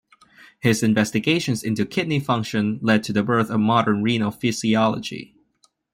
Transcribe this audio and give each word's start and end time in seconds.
His 0.59 0.81
investigations 0.81 1.61
into 1.63 1.85
kidney 1.85 2.19
function 2.19 2.79
led 2.81 3.03
to 3.03 3.13
the 3.13 3.21
birth 3.21 3.51
of 3.51 3.59
modern 3.59 4.01
renal 4.01 4.31
physiology. 4.31 5.35